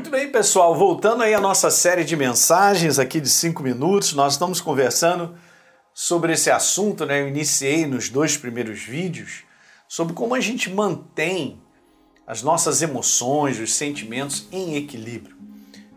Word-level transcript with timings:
Muito 0.00 0.10
bem, 0.10 0.32
pessoal. 0.32 0.74
Voltando 0.74 1.22
aí 1.22 1.34
à 1.34 1.40
nossa 1.40 1.70
série 1.70 2.04
de 2.04 2.16
mensagens 2.16 2.98
aqui 2.98 3.20
de 3.20 3.28
cinco 3.28 3.62
minutos, 3.62 4.14
nós 4.14 4.32
estamos 4.32 4.58
conversando 4.58 5.34
sobre 5.92 6.32
esse 6.32 6.50
assunto, 6.50 7.04
né? 7.04 7.20
Eu 7.20 7.28
iniciei 7.28 7.84
nos 7.84 8.08
dois 8.08 8.34
primeiros 8.34 8.80
vídeos 8.80 9.42
sobre 9.86 10.14
como 10.14 10.34
a 10.34 10.40
gente 10.40 10.70
mantém 10.70 11.60
as 12.26 12.42
nossas 12.42 12.80
emoções, 12.80 13.60
os 13.60 13.74
sentimentos 13.74 14.48
em 14.50 14.74
equilíbrio. 14.74 15.36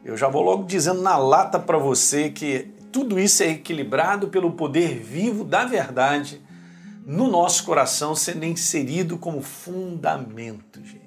Eu 0.04 0.18
já 0.18 0.28
vou 0.28 0.42
logo 0.42 0.66
dizendo 0.66 1.02
na 1.02 1.16
lata 1.16 1.58
para 1.58 1.78
você 1.78 2.30
que 2.30 2.74
tudo 2.92 3.18
isso 3.18 3.42
é 3.42 3.52
equilibrado 3.52 4.28
pelo 4.28 4.52
poder 4.52 5.00
vivo 5.00 5.46
da 5.46 5.64
verdade 5.64 6.42
no 7.06 7.32
nosso 7.32 7.64
coração 7.64 8.14
sendo 8.14 8.44
inserido 8.44 9.18
como 9.18 9.42
fundamento, 9.42 10.84
gente. 10.84 11.03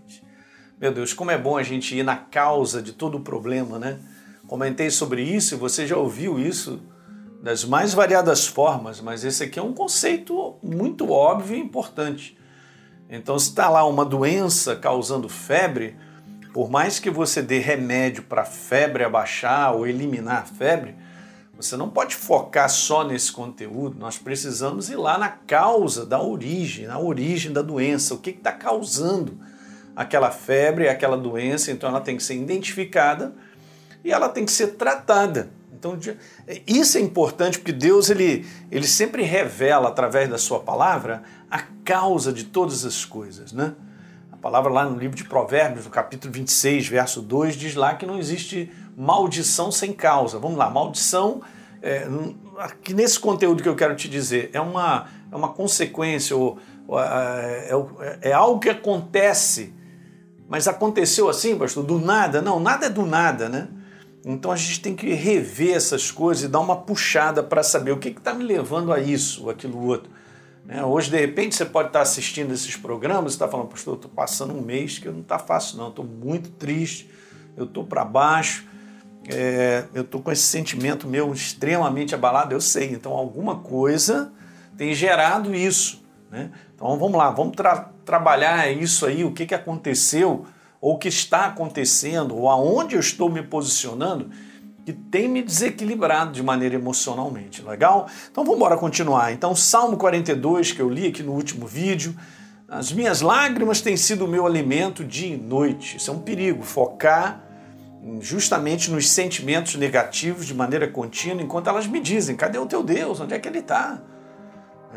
Meu 0.78 0.92
Deus, 0.92 1.14
como 1.14 1.30
é 1.30 1.38
bom 1.38 1.56
a 1.56 1.62
gente 1.62 1.96
ir 1.96 2.02
na 2.02 2.16
causa 2.16 2.82
de 2.82 2.92
todo 2.92 3.16
o 3.16 3.20
problema, 3.20 3.78
né? 3.78 3.98
Comentei 4.46 4.90
sobre 4.90 5.22
isso 5.22 5.54
e 5.54 5.58
você 5.58 5.86
já 5.86 5.96
ouviu 5.96 6.38
isso 6.38 6.78
das 7.42 7.64
mais 7.64 7.94
variadas 7.94 8.46
formas, 8.46 9.00
mas 9.00 9.24
esse 9.24 9.42
aqui 9.42 9.58
é 9.58 9.62
um 9.62 9.72
conceito 9.72 10.56
muito 10.62 11.10
óbvio 11.10 11.56
e 11.56 11.60
importante. 11.60 12.36
Então, 13.08 13.38
se 13.38 13.48
está 13.48 13.70
lá 13.70 13.86
uma 13.86 14.04
doença 14.04 14.76
causando 14.76 15.30
febre, 15.30 15.96
por 16.52 16.68
mais 16.68 16.98
que 16.98 17.08
você 17.08 17.40
dê 17.40 17.58
remédio 17.58 18.24
para 18.24 18.42
a 18.42 18.46
febre 18.46 19.02
abaixar 19.02 19.74
ou 19.74 19.86
eliminar 19.86 20.42
a 20.42 20.46
febre, 20.46 20.94
você 21.56 21.74
não 21.74 21.88
pode 21.88 22.14
focar 22.14 22.68
só 22.68 23.02
nesse 23.02 23.32
conteúdo, 23.32 23.98
nós 23.98 24.18
precisamos 24.18 24.90
ir 24.90 24.96
lá 24.96 25.16
na 25.16 25.30
causa 25.30 26.04
da 26.04 26.20
origem, 26.20 26.86
na 26.86 26.98
origem 26.98 27.50
da 27.50 27.62
doença, 27.62 28.12
o 28.12 28.18
que 28.18 28.28
está 28.28 28.52
causando 28.52 29.40
aquela 29.96 30.30
febre, 30.30 30.88
aquela 30.88 31.16
doença, 31.16 31.72
então 31.72 31.88
ela 31.88 32.00
tem 32.00 32.16
que 32.16 32.22
ser 32.22 32.34
identificada 32.34 33.34
e 34.04 34.12
ela 34.12 34.28
tem 34.28 34.44
que 34.44 34.52
ser 34.52 34.74
tratada. 34.74 35.50
Então 35.72 35.98
isso 36.66 36.98
é 36.98 37.00
importante 37.00 37.58
porque 37.58 37.72
Deus 37.72 38.10
ele, 38.10 38.46
ele 38.70 38.86
sempre 38.86 39.22
revela 39.22 39.88
através 39.88 40.28
da 40.28 40.38
sua 40.38 40.60
palavra 40.60 41.22
a 41.50 41.62
causa 41.84 42.32
de 42.32 42.44
todas 42.44 42.84
as 42.84 43.04
coisas, 43.04 43.52
né? 43.52 43.74
A 44.30 44.36
palavra 44.36 44.70
lá 44.70 44.84
no 44.84 44.98
livro 44.98 45.16
de 45.16 45.24
Provérbios, 45.24 45.86
no 45.86 45.90
capítulo 45.90 46.32
26, 46.32 46.88
verso 46.88 47.22
2, 47.22 47.56
diz 47.56 47.74
lá 47.74 47.94
que 47.94 48.04
não 48.04 48.18
existe 48.18 48.70
maldição 48.96 49.72
sem 49.72 49.92
causa. 49.92 50.38
Vamos 50.38 50.58
lá, 50.58 50.68
maldição, 50.70 51.42
é, 51.82 52.06
aqui 52.58 52.94
nesse 52.94 53.18
conteúdo 53.18 53.62
que 53.62 53.68
eu 53.68 53.76
quero 53.76 53.94
te 53.94 54.08
dizer, 54.08 54.50
é 54.52 54.60
uma, 54.60 55.08
é 55.30 55.36
uma 55.36 55.48
consequência, 55.48 56.36
ou, 56.36 56.58
é, 56.92 57.70
é, 58.22 58.30
é 58.30 58.32
algo 58.32 58.60
que 58.60 58.68
acontece, 58.68 59.74
mas 60.48 60.68
aconteceu 60.68 61.28
assim, 61.28 61.56
pastor, 61.56 61.84
do 61.84 61.98
nada? 61.98 62.40
Não, 62.40 62.60
nada 62.60 62.86
é 62.86 62.90
do 62.90 63.04
nada, 63.04 63.48
né? 63.48 63.68
Então 64.24 64.50
a 64.50 64.56
gente 64.56 64.80
tem 64.80 64.94
que 64.94 65.12
rever 65.12 65.76
essas 65.76 66.10
coisas 66.10 66.44
e 66.44 66.48
dar 66.48 66.60
uma 66.60 66.76
puxada 66.76 67.42
para 67.42 67.62
saber 67.62 67.92
o 67.92 67.98
que 67.98 68.08
está 68.08 68.34
me 68.34 68.44
levando 68.44 68.92
a 68.92 68.98
isso 68.98 69.44
ou 69.44 69.50
aquilo 69.50 69.84
outro. 69.84 70.10
Né? 70.64 70.84
Hoje, 70.84 71.10
de 71.10 71.18
repente, 71.18 71.54
você 71.54 71.64
pode 71.64 71.88
estar 71.88 72.00
tá 72.00 72.02
assistindo 72.02 72.52
esses 72.52 72.76
programas 72.76 73.32
e 73.32 73.36
está 73.36 73.46
falando, 73.46 73.68
pastor, 73.68 73.94
eu 73.94 73.96
estou 73.96 74.10
passando 74.10 74.52
um 74.52 74.60
mês 74.60 74.98
que 74.98 75.08
não 75.08 75.20
está 75.20 75.38
fácil, 75.38 75.78
não, 75.78 75.88
estou 75.88 76.04
muito 76.04 76.50
triste, 76.50 77.08
eu 77.56 77.64
estou 77.64 77.84
para 77.84 78.04
baixo 78.04 78.66
é, 79.28 79.84
eu 79.92 80.02
estou 80.02 80.22
com 80.22 80.30
esse 80.30 80.42
sentimento 80.42 81.08
meu 81.08 81.32
extremamente 81.32 82.14
abalado, 82.14 82.54
eu 82.54 82.60
sei. 82.60 82.92
Então, 82.92 83.12
alguma 83.12 83.56
coisa 83.56 84.32
tem 84.76 84.94
gerado 84.94 85.54
isso. 85.54 86.04
Né? 86.30 86.50
Então, 86.74 86.98
vamos 86.98 87.16
lá, 87.16 87.30
vamos 87.30 87.56
tra 87.56 87.90
trabalhar 88.04 88.70
isso 88.70 89.06
aí, 89.06 89.24
o 89.24 89.32
que, 89.32 89.46
que 89.46 89.54
aconteceu, 89.54 90.46
ou 90.80 90.94
o 90.94 90.98
que 90.98 91.08
está 91.08 91.46
acontecendo, 91.46 92.36
ou 92.36 92.48
aonde 92.48 92.94
eu 92.94 93.00
estou 93.00 93.30
me 93.30 93.42
posicionando, 93.42 94.30
que 94.84 94.92
tem 94.92 95.28
me 95.28 95.42
desequilibrado 95.42 96.32
de 96.32 96.42
maneira 96.42 96.76
emocionalmente. 96.76 97.62
Legal? 97.62 98.06
Então, 98.30 98.44
vamos 98.44 98.56
embora 98.56 98.76
continuar. 98.76 99.32
Então, 99.32 99.54
Salmo 99.56 99.96
42, 99.96 100.72
que 100.72 100.80
eu 100.80 100.88
li 100.88 101.08
aqui 101.08 101.22
no 101.22 101.32
último 101.32 101.66
vídeo. 101.66 102.14
As 102.68 102.92
minhas 102.92 103.20
lágrimas 103.20 103.80
têm 103.80 103.96
sido 103.96 104.24
o 104.24 104.28
meu 104.28 104.46
alimento 104.46 105.04
dia 105.04 105.34
e 105.34 105.36
noite. 105.36 105.96
Isso 105.96 106.10
é 106.10 106.14
um 106.14 106.20
perigo, 106.20 106.62
focar 106.62 107.42
justamente 108.20 108.90
nos 108.90 109.10
sentimentos 109.10 109.74
negativos 109.74 110.46
de 110.46 110.54
maneira 110.54 110.86
contínua, 110.86 111.42
enquanto 111.42 111.68
elas 111.68 111.86
me 111.86 112.00
dizem: 112.00 112.36
cadê 112.36 112.58
o 112.58 112.66
teu 112.66 112.82
Deus? 112.82 113.20
Onde 113.20 113.34
é 113.34 113.38
que 113.38 113.48
ele 113.48 113.58
está? 113.58 114.00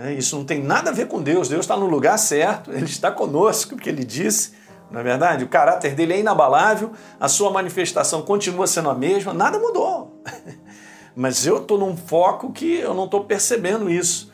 É, 0.01 0.13
isso 0.13 0.37
não 0.37 0.45
tem 0.45 0.63
nada 0.63 0.91
a 0.91 0.93
ver 0.93 1.07
com 1.07 1.21
Deus. 1.21 1.49
Deus 1.49 1.65
está 1.65 1.75
no 1.75 1.85
lugar 1.85 2.17
certo, 2.17 2.71
ele 2.71 2.85
está 2.85 3.11
conosco, 3.11 3.75
porque 3.75 3.89
ele 3.89 4.05
disse, 4.05 4.53
na 4.89 5.01
é 5.01 5.03
verdade, 5.03 5.43
o 5.43 5.49
caráter 5.49 5.93
dele 5.93 6.13
é 6.13 6.19
inabalável, 6.19 6.93
a 7.19 7.27
sua 7.27 7.51
manifestação 7.51 8.21
continua 8.21 8.65
sendo 8.65 8.89
a 8.89 8.95
mesma, 8.95 9.33
nada 9.33 9.59
mudou. 9.59 10.23
Mas 11.13 11.45
eu 11.45 11.57
estou 11.57 11.77
num 11.77 11.97
foco 11.97 12.53
que 12.53 12.79
eu 12.79 12.93
não 12.93 13.03
estou 13.05 13.25
percebendo 13.25 13.89
isso. 13.89 14.31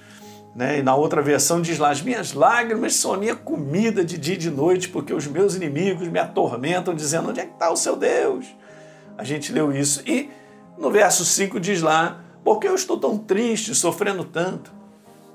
Né? 0.56 0.80
E 0.80 0.84
na 0.84 0.96
outra 0.96 1.20
versão 1.20 1.59
diz 1.59 1.80
lá: 1.80 1.90
as 1.90 2.02
minhas 2.02 2.34
lágrimas 2.34 2.94
são 2.94 3.14
a 3.14 3.18
minha 3.18 3.36
comida 3.36 4.06
de 4.06 4.20
dia 4.20 4.36
e 4.36 4.38
de 4.38 4.52
noite, 4.52 4.88
porque 4.90 5.14
os 5.14 5.25
meus 5.25 5.56
inimigos 5.56 6.08
me 6.08 6.20
atormentam, 6.20 6.94
dizendo: 6.94 7.30
onde 7.30 7.40
é 7.40 7.46
que 7.46 7.54
está 7.54 7.72
o 7.72 7.75
seu 7.75 7.96
Deus? 7.96 8.46
A 9.18 9.24
gente 9.24 9.52
leu 9.52 9.75
isso. 9.75 10.04
E 10.06 10.30
no 10.78 10.92
verso 10.92 11.25
5 11.25 11.59
diz 11.59 11.81
lá: 11.81 12.22
Porque 12.44 12.68
eu 12.68 12.75
estou 12.75 12.98
tão 12.98 13.18
triste, 13.18 13.74
sofrendo 13.74 14.24
tanto? 14.24 14.84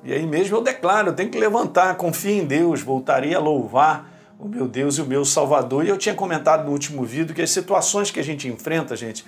E 0.04 0.12
aí 0.12 0.26
mesmo 0.26 0.56
eu 0.56 0.62
declaro: 0.62 1.08
eu 1.08 1.12
tenho 1.14 1.30
que 1.30 1.38
levantar, 1.38 1.96
confio 1.96 2.42
em 2.42 2.44
Deus, 2.44 2.82
voltarei 2.82 3.34
a 3.34 3.38
louvar 3.38 4.10
o 4.38 4.48
meu 4.48 4.66
Deus 4.66 4.96
e 4.96 5.02
o 5.02 5.06
meu 5.06 5.24
Salvador. 5.24 5.84
E 5.84 5.88
eu 5.88 5.98
tinha 5.98 6.14
comentado 6.14 6.64
no 6.64 6.72
último 6.72 7.04
vídeo 7.04 7.34
que 7.34 7.42
as 7.42 7.50
situações 7.50 8.10
que 8.10 8.18
a 8.18 8.24
gente 8.24 8.48
enfrenta, 8.48 8.96
gente, 8.96 9.24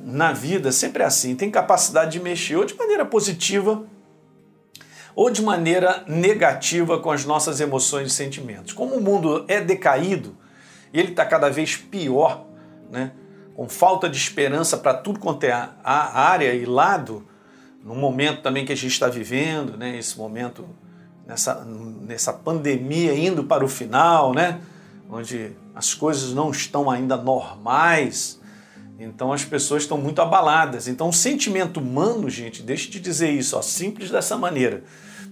na 0.00 0.32
vida 0.32 0.70
sempre 0.70 1.02
é 1.02 1.06
assim: 1.06 1.34
tem 1.34 1.50
capacidade 1.50 2.12
de 2.12 2.20
mexer 2.20 2.56
ou 2.56 2.64
de 2.64 2.74
maneira 2.74 3.04
positiva 3.04 3.84
ou 5.14 5.30
de 5.30 5.42
maneira 5.42 6.04
negativa 6.06 6.98
com 6.98 7.10
as 7.10 7.24
nossas 7.24 7.60
emoções 7.60 8.08
e 8.08 8.14
sentimentos. 8.14 8.72
Como 8.72 8.94
o 8.94 9.00
mundo 9.00 9.44
é 9.46 9.60
decaído 9.60 10.36
e 10.92 10.98
ele 10.98 11.10
está 11.10 11.24
cada 11.24 11.50
vez 11.50 11.76
pior, 11.76 12.46
né? 12.90 13.12
com 13.54 13.68
falta 13.68 14.08
de 14.08 14.16
esperança 14.16 14.76
para 14.76 14.94
tudo 14.94 15.20
quanto 15.20 15.44
é 15.44 15.68
área 15.84 16.54
e 16.54 16.64
lado, 16.64 17.26
no 17.84 17.94
momento 17.94 18.42
também 18.42 18.64
que 18.64 18.72
a 18.72 18.76
gente 18.76 18.92
está 18.92 19.08
vivendo, 19.08 19.76
né, 19.76 19.98
esse 19.98 20.16
momento, 20.16 20.64
nessa, 21.26 21.64
nessa 21.64 22.32
pandemia 22.32 23.14
indo 23.14 23.44
para 23.44 23.64
o 23.64 23.68
final, 23.68 24.32
né, 24.32 24.60
onde 25.10 25.52
as 25.74 25.92
coisas 25.94 26.32
não 26.32 26.50
estão 26.50 26.90
ainda 26.90 27.16
normais, 27.16 28.40
então 28.98 29.32
as 29.32 29.44
pessoas 29.44 29.82
estão 29.82 29.98
muito 29.98 30.22
abaladas. 30.22 30.86
Então 30.86 31.08
o 31.08 31.12
sentimento 31.12 31.80
humano, 31.80 32.30
gente, 32.30 32.62
deixa 32.62 32.90
de 32.90 33.00
dizer 33.00 33.30
isso, 33.30 33.56
ó, 33.56 33.62
simples 33.62 34.10
dessa 34.10 34.36
maneira, 34.36 34.84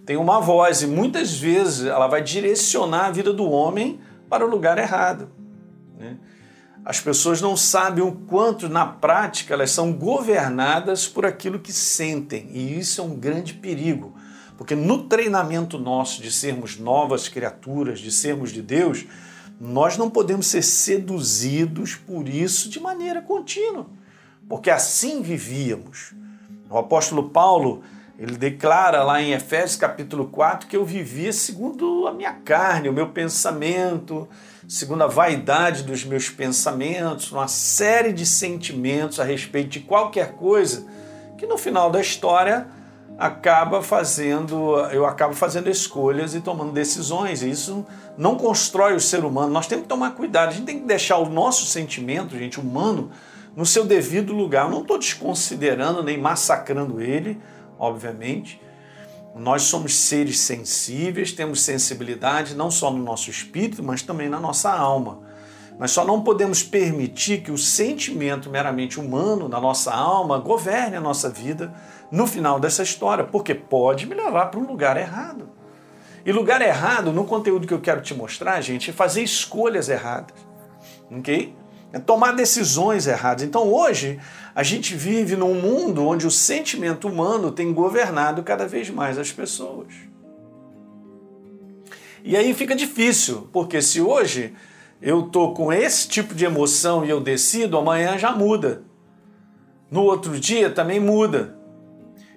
tem 0.04 0.16
uma 0.16 0.40
voz 0.40 0.82
e 0.82 0.86
muitas 0.86 1.36
vezes 1.36 1.86
ela 1.86 2.08
vai 2.08 2.22
direcionar 2.22 3.06
a 3.06 3.10
vida 3.10 3.32
do 3.32 3.48
homem 3.48 4.00
para 4.28 4.44
o 4.44 4.50
lugar 4.50 4.76
errado. 4.78 5.28
As 6.84 6.98
pessoas 6.98 7.41
não 7.41 7.56
sabem 7.56 8.02
o 8.02 8.12
quanto, 8.12 8.68
na 8.68 8.86
prática, 8.86 9.52
elas 9.52 9.70
são 9.70 9.92
governadas 9.92 11.06
por 11.06 11.26
aquilo 11.26 11.58
que 11.58 11.72
sentem, 11.72 12.48
e 12.52 12.78
isso 12.78 13.00
é 13.00 13.04
um 13.04 13.14
grande 13.14 13.54
perigo, 13.54 14.14
porque 14.56 14.74
no 14.74 15.04
treinamento 15.04 15.78
nosso 15.78 16.22
de 16.22 16.32
sermos 16.32 16.78
novas 16.78 17.28
criaturas, 17.28 18.00
de 18.00 18.10
sermos 18.10 18.50
de 18.50 18.62
Deus, 18.62 19.06
nós 19.60 19.98
não 19.98 20.08
podemos 20.08 20.46
ser 20.46 20.62
seduzidos 20.62 21.94
por 21.94 22.26
isso 22.26 22.70
de 22.70 22.80
maneira 22.80 23.20
contínua, 23.20 23.86
porque 24.48 24.70
assim 24.70 25.20
vivíamos. 25.20 26.14
O 26.70 26.78
apóstolo 26.78 27.28
Paulo, 27.28 27.82
ele 28.20 28.36
declara 28.36 29.03
lá 29.03 29.22
em 29.22 29.32
Efésios 29.32 29.76
capítulo 29.76 30.26
4 30.26 30.69
que 30.69 30.76
eu 30.76 30.84
vivia 30.84 31.32
segundo 31.32 32.06
a 32.06 32.12
minha 32.12 32.34
carne, 32.34 32.91
o 32.91 32.92
meu 32.92 33.08
pensamento, 33.08 34.28
segundo 34.69 35.03
a 35.03 35.06
vaidade 35.06 35.84
dos 35.84 36.04
meus 36.04 36.28
pensamentos, 36.28 37.32
uma 37.32 37.48
série 37.48 38.12
de 38.12 38.26
sentimentos 38.26 39.18
a 39.18 39.24
respeito 39.24 39.71
de 39.71 39.80
qualquer 39.80 40.33
coisa 40.33 40.86
que 41.39 41.47
no 41.47 41.56
final 41.56 41.91
da 41.91 41.98
história 41.98 42.66
acaba 43.18 43.83
fazendo, 43.83 44.77
eu 44.92 45.06
acabo 45.06 45.33
fazendo 45.33 45.71
escolhas 45.71 46.34
e 46.34 46.42
tomando 46.42 46.72
decisões. 46.72 47.42
E 47.42 47.48
isso 47.48 47.86
não 48.18 48.36
constrói 48.36 48.94
o 48.94 49.00
ser 49.00 49.24
humano. 49.24 49.50
Nós 49.50 49.66
temos 49.66 49.84
que 49.84 49.89
tomar 49.89 50.10
cuidado, 50.10 50.50
a 50.50 50.53
gente 50.53 50.66
tem 50.66 50.80
que 50.80 50.86
deixar 50.86 51.16
o 51.16 51.28
nosso 51.28 51.65
sentimento, 51.65 52.39
gente, 52.39 52.60
humano, 52.60 53.10
no 53.56 53.65
seu 53.65 53.86
devido 53.86 54.34
lugar. 54.34 54.66
Eu 54.66 54.71
não 54.71 54.83
estou 54.83 54.98
desconsiderando 54.98 56.03
nem 56.03 56.18
massacrando 56.18 57.00
ele, 57.00 57.41
obviamente 57.80 58.60
nós 59.34 59.62
somos 59.62 59.94
seres 59.94 60.41
sensíveis, 60.41 61.32
temos 61.32 61.62
sensibilidade 61.62 62.54
não 62.54 62.71
só 62.71 62.91
no 62.91 63.03
nosso 63.03 63.30
espírito, 63.30 63.82
mas 63.82 64.03
também 64.03 64.28
na 64.28 64.41
nossa 64.41 64.71
alma. 64.71 65.21
Mas 65.78 65.92
só 65.92 66.04
não 66.04 66.22
podemos 66.22 66.62
permitir 66.62 67.42
que 67.42 67.50
o 67.50 67.56
sentimento 67.56 68.50
meramente 68.50 69.00
humano 69.00 69.48
na 69.48 69.60
nossa 69.60 69.94
alma 69.94 70.38
governe 70.38 70.97
a 70.97 71.00
nossa 71.00 71.30
vida 71.30 71.72
no 72.10 72.27
final 72.27 72.60
dessa 72.60 72.82
história, 72.82 73.24
porque 73.24 73.54
pode 73.54 74.06
me 74.06 74.15
levar 74.15 74.47
para 74.47 74.60
um 74.60 74.66
lugar 74.66 74.97
errado. 74.97 75.48
E 76.27 76.32
lugar 76.32 76.60
errado, 76.60 77.12
no 77.12 77.24
conteúdo 77.24 77.66
que 77.66 77.72
eu 77.72 77.80
quero 77.80 78.03
te 78.03 78.12
mostrar, 78.12 78.60
gente, 78.60 78.91
é 78.91 78.92
fazer 78.92 79.22
escolhas 79.22 79.88
erradas. 79.88 80.36
Ok? 81.10 81.54
É 81.92 81.98
tomar 81.98 82.33
decisões 82.33 83.07
erradas. 83.07 83.45
Então 83.45 83.72
hoje 83.72 84.19
a 84.54 84.63
gente 84.63 84.95
vive 84.95 85.37
num 85.37 85.54
mundo 85.54 86.07
onde 86.07 86.27
o 86.27 86.31
sentimento 86.31 87.09
humano 87.09 87.51
tem 87.51 87.72
governado 87.72 88.42
cada 88.42 88.66
vez 88.66 88.91
mais 88.91 89.19
as 89.19 89.33
pessoas. 89.33 89.95
E 92.22 92.37
aí 92.37 92.53
fica 92.53 92.77
difícil, 92.77 93.48
porque 93.53 93.81
se 93.81 94.01
hoje 94.01 94.54
eu 95.01 95.22
tô 95.22 95.53
com 95.53 95.72
esse 95.72 96.07
tipo 96.07 96.34
de 96.34 96.45
emoção 96.45 97.04
e 97.04 97.10
eu 97.10 97.21
decido, 97.21 97.78
amanhã 97.78 98.19
já 98.19 98.33
muda. 98.33 98.83
No 99.91 100.03
outro 100.03 100.39
dia 100.39 100.71
também 100.71 101.01
muda. 101.01 101.59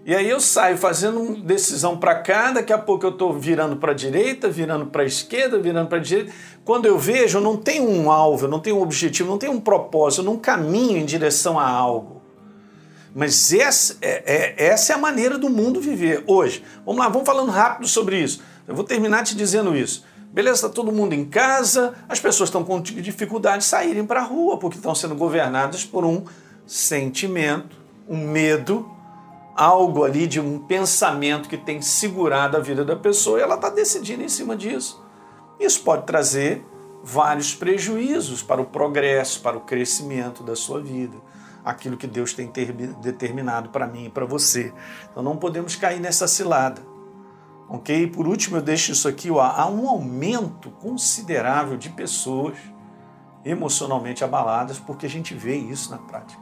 E 0.06 0.14
aí 0.14 0.30
eu 0.30 0.42
saio 0.42 0.78
fazendo 0.78 1.42
decisão 1.42 1.98
para 1.98 2.16
cá, 2.16 2.52
daqui 2.52 2.74
a 2.74 2.78
pouco 2.78 3.06
eu 3.06 3.12
estou 3.12 3.32
virando 3.32 3.78
para 3.78 3.94
a 3.94 3.96
direita, 3.96 4.50
virando 4.50 4.88
para 4.88 5.04
a 5.04 5.06
esquerda, 5.06 5.58
virando 5.58 5.88
para 5.88 5.98
a 5.98 6.02
direita. 6.02 6.34
Quando 6.66 6.86
eu 6.86 7.00
vejo, 7.00 7.38
eu 7.38 7.42
não 7.42 7.56
tenho 7.56 7.90
um 7.90 8.12
alvo, 8.12 8.46
eu 8.46 8.50
não 8.50 8.60
tenho 8.60 8.78
um 8.78 8.82
objetivo, 8.82 9.30
não 9.30 9.38
tenho 9.38 9.54
um 9.54 9.62
propósito, 9.62 10.20
eu 10.20 10.26
não 10.26 10.38
caminho 10.38 10.98
em 10.98 11.06
direção 11.06 11.58
a 11.58 11.66
algo. 11.66 12.22
Mas 13.16 13.54
essa 13.54 13.96
é, 14.02 14.24
é, 14.26 14.66
essa 14.66 14.92
é 14.92 14.96
a 14.96 15.00
maneira 15.00 15.38
do 15.38 15.50
mundo 15.50 15.80
viver 15.80 16.24
hoje. 16.28 16.64
Vamos 16.86 17.00
lá, 17.00 17.08
vamos 17.08 17.26
falando 17.26 17.50
rápido 17.52 17.88
sobre 17.88 18.20
isso. 18.20 18.42
Eu 18.68 18.76
vou 18.76 18.84
terminar 18.84 19.24
te 19.24 19.36
dizendo 19.36 19.74
isso. 19.74 20.04
Beleza, 20.34 20.56
está 20.66 20.70
todo 20.70 20.92
mundo 20.92 21.14
em 21.14 21.24
casa, 21.24 21.94
as 22.10 22.20
pessoas 22.20 22.50
estão 22.50 22.64
com 22.64 22.82
dificuldade 22.82 23.60
de 23.60 23.66
saírem 23.66 24.06
para 24.06 24.20
a 24.20 24.24
rua, 24.24 24.58
porque 24.58 24.78
estão 24.78 24.96
sendo 24.96 25.16
governadas 25.16 25.86
por 25.86 26.04
um 26.04 26.26
sentimento, 26.66 27.78
um 28.10 28.18
medo, 28.18 28.93
algo 29.56 30.04
ali 30.04 30.26
de 30.26 30.40
um 30.40 30.60
pensamento 30.60 31.48
que 31.48 31.58
tem 31.58 31.82
segurado 31.82 32.58
a 32.58 32.60
vida 32.60 32.84
da 32.84 32.96
pessoa 32.96 33.40
e 33.40 33.42
ela 33.42 33.56
está 33.56 33.70
decidindo 33.70 34.24
em 34.24 34.30
cima 34.30 34.56
disso. 34.56 35.04
Isso 35.60 35.82
pode 35.84 36.06
trazer 36.06 36.66
vários 37.04 37.54
prejuízos 37.54 38.42
para 38.42 38.62
o 38.62 38.66
progresso, 38.66 39.42
para 39.42 39.58
o 39.58 39.62
crescimento 39.62 40.42
da 40.42 40.56
sua 40.56 40.82
vida, 40.82 41.18
aquilo 41.64 41.98
que 41.98 42.08
Deus 42.08 42.34
tem 42.34 42.52
determinado 43.02 43.70
para 43.70 43.86
mim 43.86 44.06
e 44.06 44.10
para 44.10 44.26
você. 44.26 44.74
Então 45.12 45.22
não 45.22 45.38
podemos 45.38 45.76
cair 45.76 46.00
nessa 46.00 46.28
cilada. 46.28 46.82
Ok? 47.70 48.08
Por 48.08 48.28
último, 48.28 48.58
eu 48.58 48.62
deixo 48.62 48.92
isso 48.92 49.08
aqui: 49.08 49.30
ó, 49.32 49.42
há 49.42 49.68
um 49.68 49.88
aumento 49.88 50.70
considerável 50.72 51.78
de 51.78 51.90
pessoas 51.90 52.58
emocionalmente 53.46 54.24
abaladas, 54.24 54.80
porque 54.80 55.06
a 55.06 55.10
gente 55.10 55.34
vê 55.34 55.56
isso 55.56 55.92
na 55.92 55.98
prática. 55.98 56.42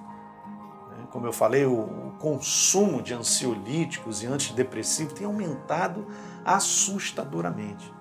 Como 1.11 1.27
eu 1.27 1.33
falei, 1.33 1.65
o 1.65 2.13
consumo 2.19 3.01
de 3.01 3.13
ansiolíticos 3.13 4.23
e 4.23 4.27
antidepressivos 4.27 5.13
tem 5.13 5.27
aumentado 5.27 6.07
assustadoramente. 6.45 7.91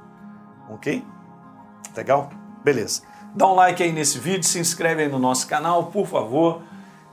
Ok? 0.68 1.04
Legal? 1.96 2.30
Beleza. 2.62 3.02
Dá 3.34 3.46
um 3.46 3.54
like 3.54 3.82
aí 3.82 3.92
nesse 3.92 4.18
vídeo, 4.18 4.44
se 4.44 4.58
inscreve 4.58 5.02
aí 5.02 5.08
no 5.08 5.18
nosso 5.18 5.46
canal, 5.46 5.86
por 5.86 6.06
favor, 6.06 6.62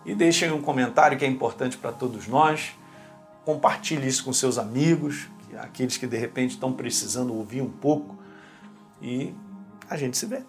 e 0.06 0.14
deixe 0.14 0.46
aí 0.46 0.52
um 0.52 0.62
comentário 0.62 1.18
que 1.18 1.26
é 1.26 1.28
importante 1.28 1.78
para 1.78 1.92
todos 1.92 2.28
nós. 2.28 2.76
Compartilhe 3.44 4.08
isso 4.08 4.24
com 4.24 4.34
seus 4.34 4.58
amigos, 4.58 5.28
aqueles 5.58 5.98
que 5.98 6.06
de 6.06 6.18
repente 6.18 6.52
estão 6.52 6.74
precisando 6.74 7.34
ouvir 7.34 7.62
um 7.62 7.70
pouco. 7.70 8.16
E 9.02 9.34
a 9.90 9.98
gente 9.98 10.18
se 10.18 10.26
vê. 10.26 10.44